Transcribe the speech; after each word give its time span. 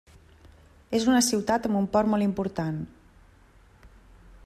És 0.99 1.05
una 1.11 1.19
ciutat 1.27 1.69
amb 1.69 1.81
un 1.81 1.87
port 1.97 2.11
molt 2.15 2.29
important. 2.29 2.83